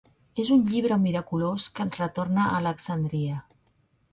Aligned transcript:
És 0.43 0.47
un 0.55 0.63
llibre 0.69 0.95
miraculós, 1.03 1.65
que 1.75 1.85
ens 1.87 1.99
retorna 2.03 2.47
a 2.47 2.57
Alexandria. 2.63 3.37